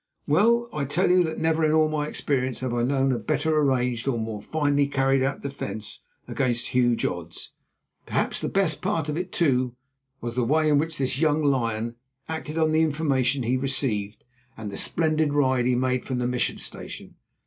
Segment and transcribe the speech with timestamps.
[0.25, 3.55] Well, I tell you that never in all my experience have I known a better
[3.59, 7.53] arranged or a more finely carried out defence against huge odds.
[8.07, 9.75] Perhaps the best part of it, too,
[10.19, 14.25] was the way in which this young lion acted on the information he received
[14.57, 17.13] and the splendid ride he made from the Mission Station.